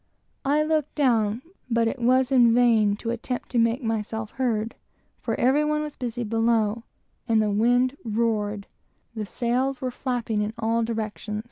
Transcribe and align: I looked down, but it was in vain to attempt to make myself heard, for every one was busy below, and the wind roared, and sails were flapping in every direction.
I 0.45 0.63
looked 0.63 0.95
down, 0.95 1.43
but 1.69 1.87
it 1.87 1.99
was 1.99 2.31
in 2.31 2.55
vain 2.55 2.95
to 2.95 3.11
attempt 3.11 3.49
to 3.49 3.59
make 3.59 3.83
myself 3.83 4.31
heard, 4.31 4.73
for 5.19 5.35
every 5.39 5.63
one 5.63 5.83
was 5.83 5.95
busy 5.95 6.23
below, 6.23 6.85
and 7.27 7.39
the 7.39 7.51
wind 7.51 7.95
roared, 8.03 8.65
and 9.15 9.27
sails 9.27 9.79
were 9.79 9.91
flapping 9.91 10.41
in 10.41 10.55
every 10.59 10.85
direction. 10.85 11.39